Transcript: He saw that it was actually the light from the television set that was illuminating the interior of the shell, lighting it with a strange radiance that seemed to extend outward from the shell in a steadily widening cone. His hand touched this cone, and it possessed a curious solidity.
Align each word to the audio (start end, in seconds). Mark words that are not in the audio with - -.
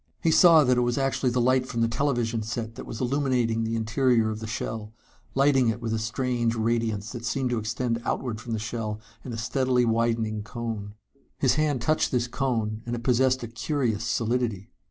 He 0.23 0.31
saw 0.31 0.63
that 0.63 0.77
it 0.77 0.81
was 0.81 0.97
actually 0.97 1.29
the 1.29 1.39
light 1.39 1.67
from 1.67 1.81
the 1.81 1.87
television 1.87 2.41
set 2.41 2.73
that 2.73 2.87
was 2.87 2.99
illuminating 3.01 3.63
the 3.63 3.75
interior 3.75 4.31
of 4.31 4.39
the 4.39 4.47
shell, 4.47 4.91
lighting 5.35 5.67
it 5.67 5.79
with 5.79 5.93
a 5.93 5.99
strange 5.99 6.55
radiance 6.55 7.11
that 7.11 7.23
seemed 7.23 7.51
to 7.51 7.59
extend 7.59 8.01
outward 8.03 8.41
from 8.41 8.53
the 8.53 8.57
shell 8.57 8.99
in 9.23 9.31
a 9.31 9.37
steadily 9.37 9.85
widening 9.85 10.41
cone. 10.41 10.95
His 11.37 11.53
hand 11.53 11.83
touched 11.83 12.09
this 12.11 12.27
cone, 12.27 12.81
and 12.87 12.95
it 12.95 13.03
possessed 13.03 13.43
a 13.43 13.47
curious 13.47 14.03
solidity. 14.03 14.71